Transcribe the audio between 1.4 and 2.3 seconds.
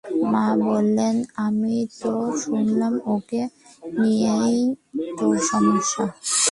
আমি তো